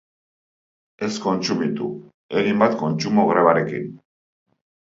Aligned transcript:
Ez 1.07 1.09
kontsumitu, 1.25 1.91
egin 2.41 2.65
bat 2.65 2.75
kontsumo 2.83 3.29
grebarekin. 3.33 3.89